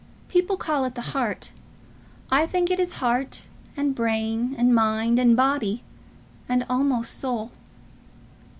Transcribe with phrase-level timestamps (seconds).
[0.29, 1.51] People call it the heart.
[2.31, 3.45] I think it is heart,
[3.77, 5.83] and brain, and mind, and body,
[6.49, 7.51] and almost soul.